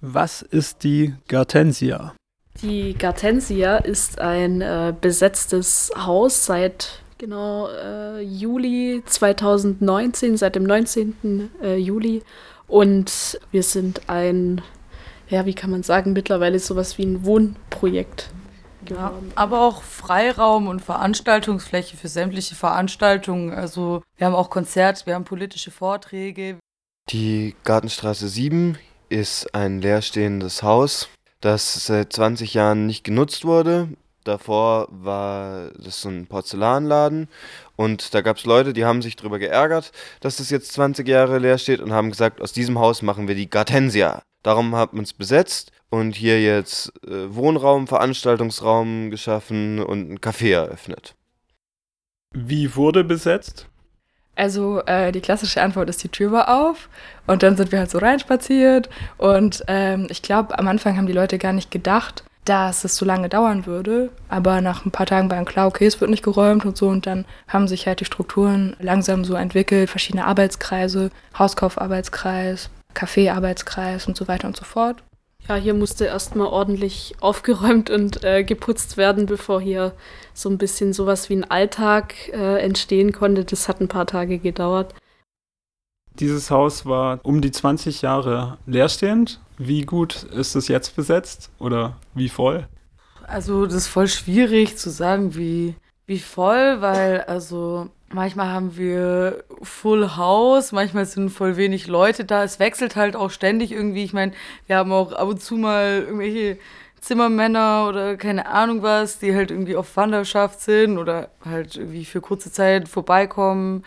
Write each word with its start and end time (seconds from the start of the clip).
Was 0.00 0.42
ist 0.42 0.84
die 0.84 1.14
Gartensia? 1.26 2.14
Die 2.62 2.94
Gartensia 2.94 3.78
ist 3.78 4.20
ein 4.20 4.60
äh, 4.60 4.94
besetztes 5.00 5.90
Haus 5.96 6.46
seit 6.46 7.02
genau 7.18 7.68
äh, 7.68 8.20
Juli 8.20 9.02
2019, 9.04 10.36
seit 10.36 10.54
dem 10.54 10.62
19. 10.62 11.50
Äh, 11.62 11.76
Juli. 11.76 12.22
Und 12.68 13.40
wir 13.50 13.64
sind 13.64 14.08
ein, 14.08 14.60
ja, 15.28 15.46
wie 15.46 15.54
kann 15.54 15.70
man 15.70 15.82
sagen, 15.82 16.12
mittlerweile 16.12 16.60
sowas 16.60 16.96
wie 16.98 17.04
ein 17.04 17.24
Wohnprojekt. 17.24 18.30
Ja, 18.88 19.12
aber 19.34 19.62
auch 19.62 19.82
Freiraum 19.82 20.68
und 20.68 20.80
Veranstaltungsfläche 20.80 21.96
für 21.96 22.08
sämtliche 22.08 22.54
Veranstaltungen. 22.54 23.52
Also 23.52 24.02
wir 24.16 24.28
haben 24.28 24.34
auch 24.34 24.48
Konzerte, 24.48 25.06
wir 25.06 25.14
haben 25.14 25.24
politische 25.24 25.72
Vorträge. 25.72 26.58
Die 27.10 27.56
Gartenstraße 27.64 28.28
7 28.28 28.78
ist 29.08 29.54
ein 29.54 29.80
leerstehendes 29.80 30.62
Haus, 30.62 31.08
das 31.40 31.86
seit 31.86 32.12
20 32.12 32.54
Jahren 32.54 32.86
nicht 32.86 33.04
genutzt 33.04 33.44
wurde. 33.44 33.88
Davor 34.24 34.88
war 34.90 35.70
das 35.78 36.02
so 36.02 36.08
ein 36.08 36.26
Porzellanladen 36.26 37.28
und 37.76 38.12
da 38.12 38.20
gab 38.20 38.36
es 38.36 38.44
Leute, 38.44 38.72
die 38.72 38.84
haben 38.84 39.00
sich 39.00 39.16
darüber 39.16 39.38
geärgert, 39.38 39.92
dass 40.20 40.36
das 40.36 40.50
jetzt 40.50 40.72
20 40.72 41.08
Jahre 41.08 41.38
leer 41.38 41.56
steht 41.56 41.80
und 41.80 41.92
haben 41.92 42.10
gesagt, 42.10 42.42
aus 42.42 42.52
diesem 42.52 42.78
Haus 42.78 43.00
machen 43.02 43.28
wir 43.28 43.34
die 43.34 43.48
Gartensia. 43.48 44.20
Darum 44.42 44.76
hat 44.76 44.92
man 44.92 45.04
es 45.04 45.14
besetzt 45.14 45.72
und 45.90 46.14
hier 46.14 46.42
jetzt 46.42 46.92
äh, 47.06 47.34
Wohnraum, 47.34 47.86
Veranstaltungsraum 47.86 49.10
geschaffen 49.10 49.80
und 49.80 50.10
ein 50.10 50.18
Café 50.18 50.52
eröffnet. 50.52 51.14
Wie 52.34 52.76
wurde 52.76 53.04
besetzt? 53.04 53.66
Also 54.38 54.82
äh, 54.86 55.10
die 55.10 55.20
klassische 55.20 55.60
Antwort 55.60 55.90
ist, 55.90 56.04
die 56.04 56.10
Tür 56.10 56.30
war 56.30 56.48
auf 56.48 56.88
und 57.26 57.42
dann 57.42 57.56
sind 57.56 57.72
wir 57.72 57.80
halt 57.80 57.90
so 57.90 57.98
reinspaziert 57.98 58.88
und 59.16 59.64
ähm, 59.66 60.06
ich 60.10 60.22
glaube, 60.22 60.56
am 60.56 60.68
Anfang 60.68 60.96
haben 60.96 61.08
die 61.08 61.12
Leute 61.12 61.38
gar 61.38 61.52
nicht 61.52 61.72
gedacht, 61.72 62.22
dass 62.44 62.84
es 62.84 62.96
so 62.96 63.04
lange 63.04 63.28
dauern 63.28 63.66
würde, 63.66 64.10
aber 64.28 64.60
nach 64.60 64.86
ein 64.86 64.92
paar 64.92 65.06
Tagen 65.06 65.28
war 65.28 65.36
dann 65.36 65.44
klar, 65.44 65.66
okay, 65.66 65.86
es 65.86 66.00
wird 66.00 66.12
nicht 66.12 66.22
geräumt 66.22 66.64
und 66.64 66.76
so 66.76 66.86
und 66.86 67.04
dann 67.04 67.24
haben 67.48 67.66
sich 67.66 67.88
halt 67.88 67.98
die 67.98 68.04
Strukturen 68.04 68.76
langsam 68.78 69.24
so 69.24 69.34
entwickelt, 69.34 69.90
verschiedene 69.90 70.24
Arbeitskreise, 70.24 71.10
Hauskaufarbeitskreis, 71.36 72.70
Kaffeearbeitskreis 72.94 74.06
und 74.06 74.16
so 74.16 74.28
weiter 74.28 74.46
und 74.46 74.56
so 74.56 74.64
fort. 74.64 75.02
Ja, 75.48 75.54
hier 75.54 75.72
musste 75.72 76.04
erstmal 76.04 76.48
ordentlich 76.48 77.14
aufgeräumt 77.20 77.88
und 77.88 78.22
äh, 78.22 78.44
geputzt 78.44 78.98
werden, 78.98 79.24
bevor 79.24 79.60
hier 79.62 79.94
so 80.34 80.50
ein 80.50 80.58
bisschen 80.58 80.92
sowas 80.92 81.30
wie 81.30 81.36
ein 81.36 81.50
Alltag 81.50 82.14
äh, 82.28 82.58
entstehen 82.58 83.12
konnte. 83.12 83.44
Das 83.44 83.66
hat 83.66 83.80
ein 83.80 83.88
paar 83.88 84.06
Tage 84.06 84.38
gedauert. 84.38 84.94
Dieses 86.20 86.50
Haus 86.50 86.84
war 86.84 87.20
um 87.22 87.40
die 87.40 87.50
20 87.50 88.02
Jahre 88.02 88.58
leerstehend. 88.66 89.40
Wie 89.56 89.82
gut 89.82 90.24
ist 90.24 90.54
es 90.54 90.68
jetzt 90.68 90.96
besetzt 90.96 91.50
oder 91.58 91.96
wie 92.14 92.28
voll? 92.28 92.68
Also 93.26 93.64
das 93.64 93.74
ist 93.74 93.86
voll 93.88 94.08
schwierig 94.08 94.76
zu 94.76 94.90
sagen, 94.90 95.34
wie, 95.34 95.76
wie 96.06 96.18
voll, 96.18 96.80
weil 96.80 97.22
also 97.22 97.88
Manchmal 98.10 98.48
haben 98.48 98.76
wir 98.76 99.44
Full 99.62 100.16
House, 100.16 100.72
manchmal 100.72 101.04
sind 101.04 101.28
voll 101.28 101.58
wenig 101.58 101.86
Leute 101.88 102.24
da. 102.24 102.42
Es 102.42 102.58
wechselt 102.58 102.96
halt 102.96 103.16
auch 103.16 103.30
ständig 103.30 103.70
irgendwie. 103.70 104.04
Ich 104.04 104.14
meine, 104.14 104.32
wir 104.66 104.76
haben 104.76 104.92
auch 104.92 105.12
ab 105.12 105.28
und 105.28 105.42
zu 105.42 105.56
mal 105.56 106.04
irgendwelche 106.06 106.58
Zimmermänner 107.00 107.86
oder 107.88 108.16
keine 108.16 108.46
Ahnung 108.46 108.82
was, 108.82 109.18
die 109.18 109.34
halt 109.34 109.50
irgendwie 109.50 109.76
auf 109.76 109.94
Wanderschaft 109.96 110.60
sind 110.62 110.96
oder 110.96 111.28
halt 111.44 111.76
irgendwie 111.76 112.06
für 112.06 112.22
kurze 112.22 112.50
Zeit 112.50 112.88
vorbeikommen. 112.88 113.84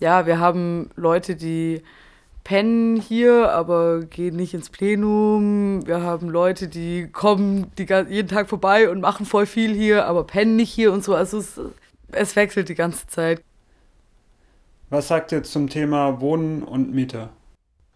Ja, 0.00 0.26
wir 0.26 0.38
haben 0.38 0.90
Leute, 0.96 1.36
die 1.36 1.82
pennen 2.44 2.96
hier, 2.96 3.52
aber 3.52 4.00
gehen 4.00 4.36
nicht 4.36 4.54
ins 4.54 4.70
Plenum. 4.70 5.86
Wir 5.86 6.02
haben 6.02 6.28
Leute, 6.30 6.68
die 6.68 7.08
kommen 7.08 7.70
die 7.78 7.86
jeden 8.08 8.28
Tag 8.28 8.48
vorbei 8.48 8.88
und 8.88 9.00
machen 9.00 9.26
voll 9.26 9.46
viel 9.46 9.74
hier, 9.74 10.06
aber 10.06 10.24
pennen 10.24 10.56
nicht 10.56 10.70
hier 10.72 10.92
und 10.92 11.04
so. 11.04 11.14
Also 11.14 11.38
es 11.38 11.60
es 12.14 12.36
wechselt 12.36 12.68
die 12.68 12.74
ganze 12.74 13.06
Zeit. 13.06 13.42
Was 14.90 15.08
sagt 15.08 15.32
ihr 15.32 15.42
zum 15.42 15.68
Thema 15.68 16.20
Wohnen 16.20 16.62
und 16.62 16.92
Miete? 16.92 17.30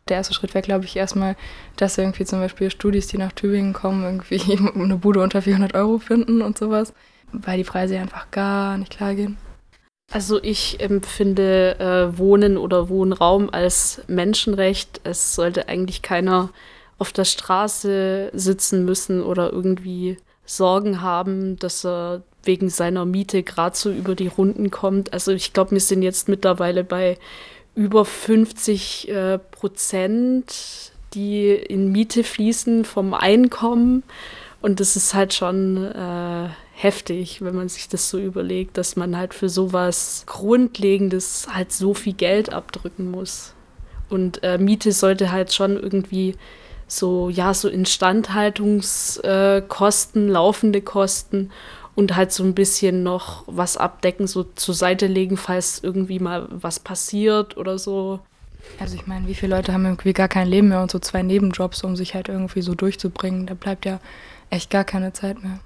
Der 0.08 0.16
erste 0.16 0.34
Schritt 0.34 0.54
wäre, 0.54 0.62
glaube 0.62 0.84
ich, 0.84 0.96
erstmal, 0.96 1.36
dass 1.76 1.98
irgendwie 1.98 2.24
zum 2.24 2.40
Beispiel 2.40 2.70
Studis, 2.70 3.08
die 3.08 3.18
nach 3.18 3.32
Tübingen 3.32 3.72
kommen, 3.72 4.02
irgendwie 4.02 4.40
eine 4.74 4.96
Bude 4.96 5.22
unter 5.22 5.42
400 5.42 5.74
Euro 5.74 5.98
finden 5.98 6.42
und 6.42 6.56
sowas, 6.56 6.94
weil 7.32 7.58
die 7.58 7.64
Preise 7.64 7.98
einfach 7.98 8.30
gar 8.30 8.78
nicht 8.78 8.96
klar 8.96 9.14
gehen. 9.14 9.36
Also 10.10 10.42
ich 10.42 10.80
empfinde 10.80 11.78
äh, 11.78 12.18
Wohnen 12.18 12.56
oder 12.56 12.88
Wohnraum 12.88 13.50
als 13.50 14.02
Menschenrecht. 14.08 15.02
Es 15.04 15.34
sollte 15.34 15.68
eigentlich 15.68 16.00
keiner 16.00 16.48
auf 16.96 17.12
der 17.12 17.26
Straße 17.26 18.30
sitzen 18.32 18.86
müssen 18.86 19.22
oder 19.22 19.52
irgendwie 19.52 20.16
Sorgen 20.46 21.02
haben, 21.02 21.56
dass 21.58 21.84
er 21.84 22.22
wegen 22.44 22.70
seiner 22.70 23.04
Miete 23.04 23.42
gerade 23.42 23.76
so 23.76 23.90
über 23.90 24.14
die 24.14 24.28
Runden 24.28 24.70
kommt. 24.70 25.12
Also 25.12 25.32
ich 25.32 25.52
glaube, 25.52 25.72
wir 25.72 25.80
sind 25.80 26.02
jetzt 26.02 26.28
mittlerweile 26.28 26.84
bei 26.84 27.18
über 27.74 28.04
50 28.04 29.08
äh, 29.08 29.38
Prozent, 29.38 30.92
die 31.14 31.50
in 31.50 31.92
Miete 31.92 32.24
fließen 32.24 32.84
vom 32.84 33.14
Einkommen. 33.14 34.02
Und 34.60 34.80
das 34.80 34.96
ist 34.96 35.14
halt 35.14 35.34
schon 35.34 35.84
äh, 35.84 36.48
heftig, 36.72 37.42
wenn 37.42 37.54
man 37.54 37.68
sich 37.68 37.88
das 37.88 38.10
so 38.10 38.18
überlegt, 38.18 38.76
dass 38.76 38.96
man 38.96 39.16
halt 39.16 39.34
für 39.34 39.48
sowas 39.48 40.24
Grundlegendes 40.26 41.46
halt 41.52 41.72
so 41.72 41.94
viel 41.94 42.14
Geld 42.14 42.52
abdrücken 42.52 43.08
muss. 43.10 43.54
Und 44.08 44.42
äh, 44.42 44.58
Miete 44.58 44.90
sollte 44.92 45.30
halt 45.30 45.52
schon 45.52 45.76
irgendwie 45.76 46.34
so, 46.88 47.28
ja, 47.28 47.54
so 47.54 47.68
Instandhaltungskosten, 47.68 50.28
äh, 50.28 50.30
laufende 50.30 50.80
Kosten 50.80 51.52
und 51.98 52.14
halt 52.14 52.30
so 52.30 52.44
ein 52.44 52.54
bisschen 52.54 53.02
noch 53.02 53.42
was 53.48 53.76
abdecken, 53.76 54.28
so 54.28 54.44
zur 54.44 54.72
Seite 54.76 55.08
legen, 55.08 55.36
falls 55.36 55.80
irgendwie 55.82 56.20
mal 56.20 56.46
was 56.48 56.78
passiert 56.78 57.56
oder 57.56 57.76
so. 57.76 58.20
Also 58.78 58.94
ich 58.94 59.08
meine, 59.08 59.26
wie 59.26 59.34
viele 59.34 59.56
Leute 59.56 59.72
haben 59.72 59.84
irgendwie 59.84 60.12
gar 60.12 60.28
kein 60.28 60.46
Leben 60.46 60.68
mehr 60.68 60.80
und 60.80 60.92
so 60.92 61.00
zwei 61.00 61.24
Nebenjobs, 61.24 61.82
um 61.82 61.96
sich 61.96 62.14
halt 62.14 62.28
irgendwie 62.28 62.62
so 62.62 62.76
durchzubringen. 62.76 63.46
Da 63.46 63.54
bleibt 63.54 63.84
ja 63.84 63.98
echt 64.48 64.70
gar 64.70 64.84
keine 64.84 65.12
Zeit 65.12 65.42
mehr. 65.42 65.58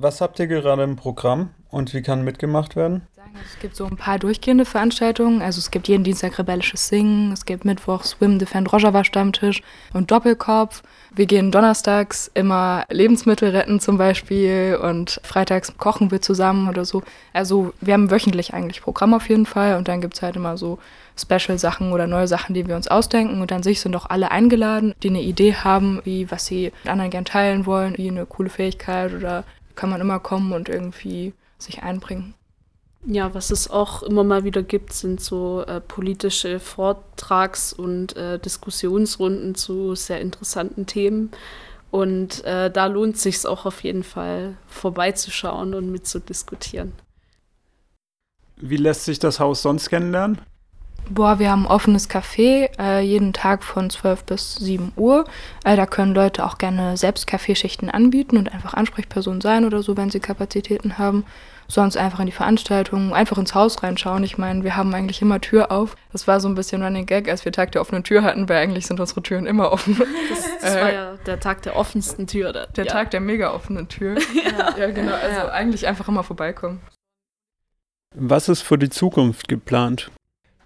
Was 0.00 0.20
habt 0.20 0.38
ihr 0.38 0.46
gerade 0.46 0.84
im 0.84 0.94
Programm 0.94 1.50
und 1.70 1.92
wie 1.92 2.02
kann 2.02 2.22
mitgemacht 2.22 2.76
werden? 2.76 3.02
Es 3.44 3.58
gibt 3.58 3.74
so 3.74 3.84
ein 3.84 3.96
paar 3.96 4.20
durchgehende 4.20 4.64
Veranstaltungen. 4.64 5.42
Also 5.42 5.58
es 5.58 5.72
gibt 5.72 5.88
jeden 5.88 6.04
Dienstag 6.04 6.38
rebellisches 6.38 6.86
Singen, 6.86 7.32
es 7.32 7.44
gibt 7.44 7.64
Mittwoch 7.64 8.04
Swim 8.04 8.38
Defend 8.38 8.72
Rojava 8.72 9.02
Stammtisch 9.02 9.60
und 9.92 10.12
Doppelkopf. 10.12 10.84
Wir 11.16 11.26
gehen 11.26 11.50
donnerstags 11.50 12.30
immer 12.34 12.84
Lebensmittel 12.90 13.50
retten 13.50 13.80
zum 13.80 13.98
Beispiel 13.98 14.78
und 14.80 15.20
freitags 15.24 15.76
kochen 15.78 16.12
wir 16.12 16.22
zusammen 16.22 16.68
oder 16.68 16.84
so. 16.84 17.02
Also 17.32 17.72
wir 17.80 17.94
haben 17.94 18.12
wöchentlich 18.12 18.54
eigentlich 18.54 18.82
Programm 18.82 19.14
auf 19.14 19.28
jeden 19.28 19.46
Fall 19.46 19.78
und 19.78 19.88
dann 19.88 20.00
gibt 20.00 20.14
es 20.14 20.22
halt 20.22 20.36
immer 20.36 20.56
so 20.56 20.78
Special-Sachen 21.18 21.92
oder 21.92 22.06
neue 22.06 22.28
Sachen, 22.28 22.54
die 22.54 22.68
wir 22.68 22.76
uns 22.76 22.86
ausdenken. 22.86 23.40
Und 23.40 23.50
an 23.50 23.64
sich 23.64 23.80
sind 23.80 23.96
auch 23.96 24.06
alle 24.06 24.30
eingeladen, 24.30 24.94
die 25.02 25.08
eine 25.08 25.22
Idee 25.22 25.54
haben, 25.54 26.00
wie 26.04 26.30
was 26.30 26.46
sie 26.46 26.72
mit 26.84 26.92
anderen 26.92 27.10
gern 27.10 27.24
teilen 27.24 27.66
wollen, 27.66 27.96
wie 27.96 28.08
eine 28.08 28.26
coole 28.26 28.50
Fähigkeit 28.50 29.12
oder 29.12 29.42
kann 29.78 29.90
man 29.90 30.00
immer 30.00 30.18
kommen 30.18 30.52
und 30.52 30.68
irgendwie 30.68 31.32
sich 31.56 31.84
einbringen. 31.84 32.34
Ja, 33.06 33.32
was 33.32 33.52
es 33.52 33.70
auch 33.70 34.02
immer 34.02 34.24
mal 34.24 34.42
wieder 34.42 34.62
gibt, 34.64 34.92
sind 34.92 35.20
so 35.20 35.62
äh, 35.62 35.80
politische 35.80 36.58
Vortrags- 36.58 37.72
und 37.72 38.16
äh, 38.16 38.40
Diskussionsrunden 38.40 39.54
zu 39.54 39.94
sehr 39.94 40.20
interessanten 40.20 40.86
Themen. 40.86 41.30
Und 41.92 42.44
äh, 42.44 42.72
da 42.72 42.86
lohnt 42.86 43.14
es 43.14 43.22
sich 43.22 43.46
auch 43.46 43.66
auf 43.66 43.84
jeden 43.84 44.02
Fall 44.02 44.56
vorbeizuschauen 44.66 45.74
und 45.74 45.92
mitzudiskutieren. 45.92 46.92
Wie 48.56 48.76
lässt 48.76 49.04
sich 49.04 49.20
das 49.20 49.38
Haus 49.38 49.62
sonst 49.62 49.88
kennenlernen? 49.88 50.40
Boah, 51.10 51.38
wir 51.38 51.50
haben 51.50 51.64
ein 51.64 51.70
offenes 51.70 52.10
Café, 52.10 52.68
äh, 52.78 53.00
jeden 53.00 53.32
Tag 53.32 53.64
von 53.64 53.88
12 53.88 54.24
bis 54.24 54.56
7 54.56 54.92
Uhr. 54.96 55.24
Äh, 55.64 55.76
da 55.76 55.86
können 55.86 56.14
Leute 56.14 56.44
auch 56.44 56.58
gerne 56.58 56.96
selbst 56.98 57.26
Kaffeeschichten 57.26 57.88
anbieten 57.88 58.36
und 58.36 58.52
einfach 58.52 58.74
Ansprechperson 58.74 59.40
sein 59.40 59.64
oder 59.64 59.82
so, 59.82 59.96
wenn 59.96 60.10
sie 60.10 60.20
Kapazitäten 60.20 60.98
haben. 60.98 61.24
Sonst 61.70 61.98
einfach 61.98 62.20
in 62.20 62.26
die 62.26 62.32
Veranstaltungen, 62.32 63.12
einfach 63.12 63.36
ins 63.36 63.54
Haus 63.54 63.82
reinschauen. 63.82 64.24
Ich 64.24 64.38
meine, 64.38 64.64
wir 64.64 64.76
haben 64.76 64.94
eigentlich 64.94 65.20
immer 65.20 65.38
Tür 65.40 65.70
auf. 65.70 65.96
Das 66.12 66.26
war 66.26 66.40
so 66.40 66.48
ein 66.48 66.54
bisschen 66.54 66.82
Running 66.82 67.04
Gag, 67.04 67.28
als 67.28 67.44
wir 67.44 67.52
Tag 67.52 67.72
der 67.72 67.82
offenen 67.82 68.04
Tür 68.04 68.22
hatten, 68.22 68.48
weil 68.48 68.56
eigentlich 68.56 68.86
sind 68.86 69.00
unsere 69.00 69.22
Türen 69.22 69.46
immer 69.46 69.70
offen. 69.70 69.98
Das, 70.30 70.48
das 70.62 70.74
war 70.76 70.92
ja 70.92 71.14
der 71.26 71.40
Tag 71.40 71.62
der 71.62 71.76
offensten 71.76 72.26
Tür. 72.26 72.52
Der, 72.52 72.66
der 72.68 72.86
ja. 72.86 72.92
Tag 72.92 73.10
der 73.10 73.20
mega 73.20 73.52
offenen 73.52 73.88
Tür. 73.88 74.16
ja. 74.34 74.76
ja, 74.78 74.90
genau. 74.90 75.12
Also 75.12 75.40
ja. 75.40 75.48
eigentlich 75.48 75.86
einfach 75.86 76.08
immer 76.08 76.22
vorbeikommen. 76.22 76.80
Was 78.14 78.48
ist 78.48 78.62
für 78.62 78.78
die 78.78 78.88
Zukunft 78.88 79.48
geplant? 79.48 80.10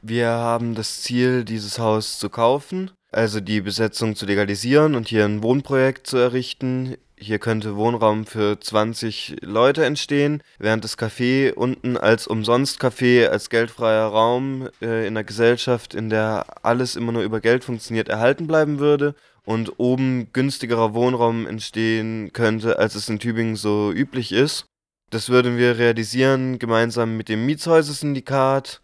Wir 0.04 0.31
haben 0.31 0.75
das 0.75 1.00
Ziel, 1.02 1.44
dieses 1.44 1.78
Haus 1.78 2.19
zu 2.19 2.28
kaufen, 2.28 2.90
also 3.12 3.38
die 3.38 3.60
Besetzung 3.60 4.16
zu 4.16 4.26
legalisieren 4.26 4.96
und 4.96 5.06
hier 5.06 5.25
ein 5.25 5.44
Wohnprojekt 5.44 6.08
zu 6.08 6.16
errichten. 6.16 6.96
Hier 7.16 7.38
könnte 7.38 7.76
Wohnraum 7.76 8.26
für 8.26 8.58
20 8.58 9.37
Leute 9.43 9.84
entstehen, 9.84 10.43
während 10.58 10.82
das 10.82 10.99
Café 10.99 11.52
unten 11.52 11.96
als 11.96 12.26
Umsonst-Café, 12.26 13.28
als 13.28 13.49
geldfreier 13.49 14.06
Raum 14.06 14.69
äh, 14.81 15.06
in 15.06 15.12
einer 15.12 15.22
Gesellschaft, 15.22 15.94
in 15.94 16.10
der 16.10 16.46
alles 16.66 16.96
immer 16.96 17.12
nur 17.12 17.22
über 17.22 17.40
Geld 17.40 17.62
funktioniert, 17.62 18.08
erhalten 18.08 18.49
bleiben 18.49 18.81
würde 18.81 19.14
und 19.44 19.78
oben 19.78 20.32
günstigerer 20.32 20.94
Wohnraum 20.94 21.46
entstehen 21.46 22.32
könnte, 22.32 22.76
als 22.76 22.96
es 22.96 23.08
in 23.08 23.20
Tübingen 23.20 23.54
so 23.54 23.93
üblich 23.93 24.32
ist. 24.32 24.64
Das 25.10 25.28
würden 25.28 25.58
wir 25.58 25.78
realisieren 25.78 26.58
gemeinsam 26.58 27.16
mit 27.16 27.28
dem 27.28 27.46
Mietshäuser-Syndikat. 27.46 28.82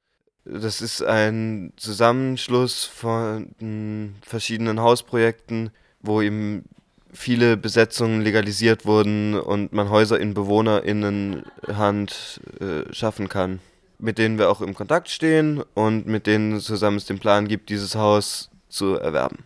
Das 0.50 0.80
ist 0.80 1.02
ein 1.02 1.72
Zusammenschluss 1.76 2.84
von 2.84 4.14
verschiedenen 4.22 4.80
Hausprojekten, 4.80 5.70
wo 6.00 6.22
eben 6.22 6.64
viele 7.12 7.56
Besetzungen 7.56 8.22
legalisiert 8.22 8.86
wurden 8.86 9.38
und 9.38 9.72
man 9.72 9.90
Häuser 9.90 10.18
in 10.18 10.34
BewohnerInnenhand 10.34 12.40
äh, 12.60 12.94
schaffen 12.94 13.28
kann, 13.28 13.60
mit 13.98 14.18
denen 14.18 14.38
wir 14.38 14.50
auch 14.50 14.60
im 14.60 14.74
Kontakt 14.74 15.10
stehen 15.10 15.62
und 15.74 16.06
mit 16.06 16.26
denen 16.26 16.60
zusammen 16.60 16.96
es 16.96 17.06
den 17.06 17.18
Plan 17.18 17.46
gibt, 17.46 17.68
dieses 17.68 17.94
Haus 17.94 18.50
zu 18.68 18.94
erwerben. 18.94 19.44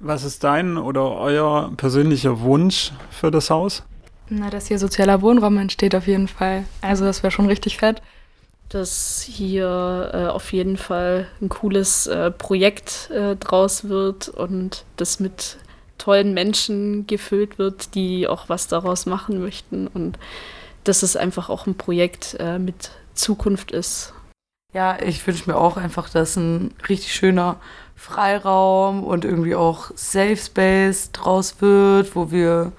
Was 0.00 0.24
ist 0.24 0.44
dein 0.44 0.76
oder 0.76 1.16
euer 1.16 1.72
persönlicher 1.76 2.40
Wunsch 2.40 2.92
für 3.10 3.30
das 3.30 3.50
Haus? 3.50 3.84
Na, 4.28 4.48
dass 4.48 4.68
hier 4.68 4.78
sozialer 4.78 5.22
Wohnraum 5.22 5.58
entsteht 5.58 5.94
auf 5.94 6.06
jeden 6.06 6.28
Fall. 6.28 6.64
Also 6.80 7.04
das 7.04 7.22
wäre 7.22 7.30
schon 7.30 7.46
richtig 7.46 7.78
fett. 7.78 8.00
Dass 8.70 9.20
hier 9.20 10.10
äh, 10.14 10.26
auf 10.28 10.52
jeden 10.52 10.76
Fall 10.76 11.26
ein 11.42 11.48
cooles 11.48 12.06
äh, 12.06 12.30
Projekt 12.30 13.10
äh, 13.10 13.36
draus 13.36 13.88
wird 13.88 14.28
und 14.28 14.84
das 14.96 15.20
mit 15.20 15.58
tollen 15.98 16.32
Menschen 16.32 17.06
gefüllt 17.06 17.58
wird, 17.58 17.94
die 17.94 18.26
auch 18.26 18.48
was 18.48 18.68
daraus 18.68 19.06
machen 19.06 19.40
möchten 19.40 19.86
und 19.86 20.18
dass 20.84 21.02
es 21.02 21.14
einfach 21.14 21.50
auch 21.50 21.66
ein 21.66 21.76
Projekt 21.76 22.36
äh, 22.40 22.58
mit 22.58 22.90
Zukunft 23.12 23.70
ist. 23.70 24.14
Ja, 24.72 24.98
ich 25.00 25.26
wünsche 25.26 25.50
mir 25.50 25.56
auch 25.56 25.76
einfach, 25.76 26.08
dass 26.08 26.36
ein 26.36 26.72
richtig 26.88 27.12
schöner 27.12 27.56
Freiraum 27.96 29.04
und 29.04 29.24
irgendwie 29.24 29.54
auch 29.54 29.90
Safe 29.94 30.36
Space 30.36 31.12
draus 31.12 31.60
wird, 31.60 32.14
wo 32.14 32.30
wir 32.30 32.72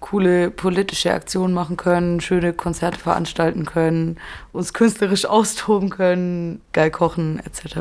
coole 0.00 0.50
politische 0.50 1.12
Aktionen 1.12 1.54
machen 1.54 1.76
können, 1.76 2.20
schöne 2.20 2.52
Konzerte 2.52 2.98
veranstalten 2.98 3.64
können, 3.64 4.18
uns 4.52 4.72
künstlerisch 4.72 5.24
austoben 5.26 5.90
können, 5.90 6.60
geil 6.72 6.90
kochen 6.90 7.40
etc. 7.44 7.76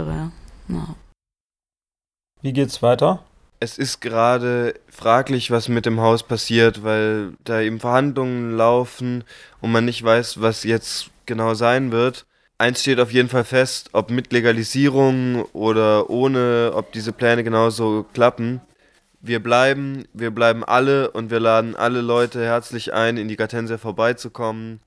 Ja. 0.67 0.95
Wie 2.41 2.53
geht's 2.53 2.81
weiter? 2.81 3.23
Es 3.59 3.77
ist 3.77 4.01
gerade 4.01 4.75
fraglich, 4.89 5.49
was 5.49 5.69
mit 5.69 5.85
dem 5.85 6.01
Haus 6.01 6.23
passiert, 6.23 6.83
weil 6.83 7.33
da 7.43 7.61
eben 7.61 7.79
Verhandlungen 7.79 8.55
laufen 8.55 9.23
und 9.61 9.71
man 9.71 9.85
nicht 9.85 10.03
weiß, 10.03 10.41
was 10.41 10.63
jetzt 10.63 11.09
genau 11.25 11.53
sein 11.53 11.91
wird. 11.91 12.25
Eins 12.57 12.81
steht 12.81 12.99
auf 12.99 13.11
jeden 13.11 13.29
Fall 13.29 13.43
fest, 13.43 13.89
ob 13.91 14.11
mit 14.11 14.31
Legalisierung 14.31 15.43
oder 15.53 16.09
ohne, 16.09 16.71
ob 16.73 16.91
diese 16.91 17.11
Pläne 17.11 17.43
genauso 17.43 18.05
klappen. 18.13 18.61
Wir 19.27 19.41
bleiben, 19.41 20.05
wir 20.13 20.29
bleiben 20.29 20.63
alle 20.63 21.09
und 21.09 21.31
wir 21.31 21.39
laden 21.39 21.75
alle 21.75 22.01
Leute 22.01 22.43
herzlich 22.43 22.93
ein, 22.93 23.17
in 23.17 23.27
die 23.27 23.35
Gatensia 23.35 23.79
vorbeizukommen 23.79 24.81